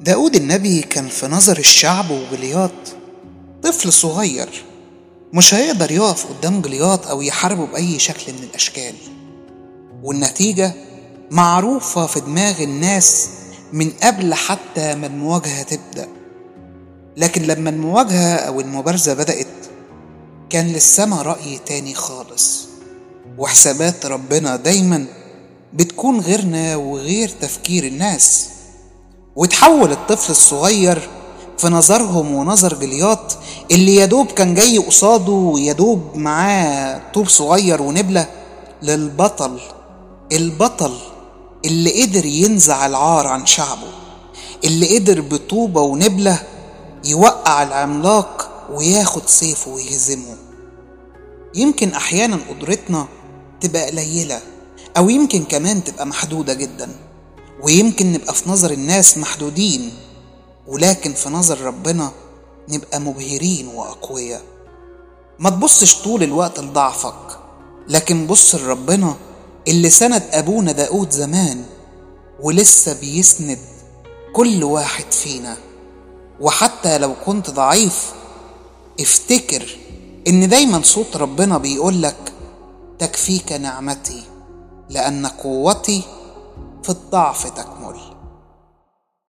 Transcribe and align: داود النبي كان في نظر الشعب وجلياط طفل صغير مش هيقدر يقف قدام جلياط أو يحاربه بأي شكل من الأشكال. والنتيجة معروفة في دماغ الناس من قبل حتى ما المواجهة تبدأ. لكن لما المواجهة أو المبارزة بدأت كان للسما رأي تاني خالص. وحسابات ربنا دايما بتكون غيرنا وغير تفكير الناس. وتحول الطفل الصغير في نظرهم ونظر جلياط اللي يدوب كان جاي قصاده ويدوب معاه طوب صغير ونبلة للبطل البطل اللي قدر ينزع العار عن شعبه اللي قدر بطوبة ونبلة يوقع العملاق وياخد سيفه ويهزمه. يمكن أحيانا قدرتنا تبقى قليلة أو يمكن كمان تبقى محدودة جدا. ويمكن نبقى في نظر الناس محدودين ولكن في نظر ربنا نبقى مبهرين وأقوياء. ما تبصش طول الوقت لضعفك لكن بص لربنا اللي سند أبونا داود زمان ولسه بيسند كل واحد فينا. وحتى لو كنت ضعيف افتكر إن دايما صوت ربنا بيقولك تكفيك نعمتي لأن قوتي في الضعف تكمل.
داود 0.00 0.36
النبي 0.36 0.80
كان 0.80 1.08
في 1.08 1.26
نظر 1.26 1.58
الشعب 1.58 2.10
وجلياط 2.10 2.70
طفل 3.62 3.92
صغير 3.92 4.48
مش 5.32 5.54
هيقدر 5.54 5.90
يقف 5.90 6.26
قدام 6.26 6.60
جلياط 6.60 7.06
أو 7.06 7.22
يحاربه 7.22 7.66
بأي 7.66 7.98
شكل 7.98 8.32
من 8.32 8.38
الأشكال. 8.42 8.94
والنتيجة 10.02 10.72
معروفة 11.30 12.06
في 12.06 12.20
دماغ 12.20 12.62
الناس 12.62 13.28
من 13.72 13.90
قبل 14.02 14.34
حتى 14.34 14.94
ما 14.94 15.06
المواجهة 15.06 15.62
تبدأ. 15.62 16.08
لكن 17.16 17.42
لما 17.42 17.70
المواجهة 17.70 18.34
أو 18.36 18.60
المبارزة 18.60 19.14
بدأت 19.14 19.46
كان 20.50 20.66
للسما 20.66 21.22
رأي 21.22 21.58
تاني 21.66 21.94
خالص. 21.94 22.66
وحسابات 23.38 24.06
ربنا 24.06 24.56
دايما 24.56 25.06
بتكون 25.74 26.20
غيرنا 26.20 26.76
وغير 26.76 27.28
تفكير 27.28 27.84
الناس. 27.84 28.48
وتحول 29.38 29.92
الطفل 29.92 30.30
الصغير 30.30 31.08
في 31.58 31.68
نظرهم 31.68 32.34
ونظر 32.34 32.74
جلياط 32.74 33.38
اللي 33.70 33.96
يدوب 33.96 34.26
كان 34.26 34.54
جاي 34.54 34.78
قصاده 34.78 35.32
ويدوب 35.32 36.16
معاه 36.16 37.00
طوب 37.14 37.28
صغير 37.28 37.82
ونبلة 37.82 38.26
للبطل 38.82 39.60
البطل 40.32 40.96
اللي 41.64 42.02
قدر 42.02 42.26
ينزع 42.26 42.86
العار 42.86 43.26
عن 43.26 43.46
شعبه 43.46 43.88
اللي 44.64 44.98
قدر 44.98 45.20
بطوبة 45.20 45.80
ونبلة 45.80 46.42
يوقع 47.04 47.62
العملاق 47.62 48.50
وياخد 48.72 49.22
سيفه 49.26 49.70
ويهزمه. 49.70 50.36
يمكن 51.54 51.90
أحيانا 51.90 52.38
قدرتنا 52.50 53.06
تبقى 53.60 53.90
قليلة 53.90 54.40
أو 54.96 55.08
يمكن 55.08 55.44
كمان 55.44 55.84
تبقى 55.84 56.06
محدودة 56.06 56.54
جدا. 56.54 56.88
ويمكن 57.62 58.12
نبقى 58.12 58.34
في 58.34 58.50
نظر 58.50 58.70
الناس 58.70 59.18
محدودين 59.18 59.92
ولكن 60.66 61.12
في 61.12 61.28
نظر 61.28 61.60
ربنا 61.60 62.10
نبقى 62.68 63.00
مبهرين 63.00 63.68
وأقوياء. 63.68 64.42
ما 65.38 65.50
تبصش 65.50 65.96
طول 66.02 66.22
الوقت 66.22 66.60
لضعفك 66.60 67.38
لكن 67.88 68.26
بص 68.26 68.54
لربنا 68.54 69.16
اللي 69.68 69.90
سند 69.90 70.22
أبونا 70.32 70.72
داود 70.72 71.10
زمان 71.10 71.64
ولسه 72.40 73.00
بيسند 73.00 73.58
كل 74.32 74.64
واحد 74.64 75.12
فينا. 75.12 75.56
وحتى 76.40 76.98
لو 76.98 77.14
كنت 77.26 77.50
ضعيف 77.50 78.12
افتكر 79.00 79.76
إن 80.28 80.48
دايما 80.48 80.82
صوت 80.82 81.16
ربنا 81.16 81.58
بيقولك 81.58 82.32
تكفيك 82.98 83.52
نعمتي 83.52 84.22
لأن 84.90 85.26
قوتي 85.26 86.02
في 86.88 86.94
الضعف 86.94 87.46
تكمل. 87.46 88.17